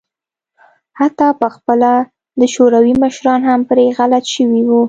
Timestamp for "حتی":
0.99-1.27